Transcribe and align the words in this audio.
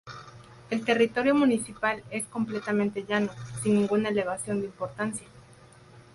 El 0.71 0.83
territorio 0.83 1.35
municipal 1.35 2.03
es 2.09 2.25
completamente 2.25 3.03
llano, 3.03 3.29
sin 3.61 3.75
ninguna 3.75 4.09
elevación 4.09 4.59
de 4.59 4.65
importancia. 4.65 5.27